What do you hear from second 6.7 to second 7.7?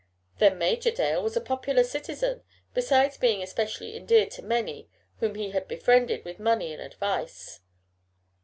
and advice.